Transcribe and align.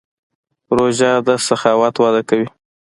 روژه 0.77 1.11
د 1.27 1.29
سخاوت 1.47 1.95
وده 1.99 2.21
کوي. 2.29 2.47